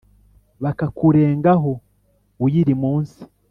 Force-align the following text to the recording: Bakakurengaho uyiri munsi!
Bakakurengaho 0.63 1.71
uyiri 2.45 2.73
munsi! 2.81 3.21